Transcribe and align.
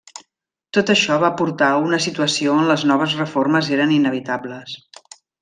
Tot 0.77 0.87
això 0.93 1.17
va 1.23 1.29
portar 1.41 1.67
a 1.73 1.83
una 1.89 1.99
situació 2.05 2.55
on 2.63 2.71
les 2.71 2.87
noves 2.93 3.15
reformes 3.21 3.71
eren 3.77 3.95
inevitables. 3.99 4.75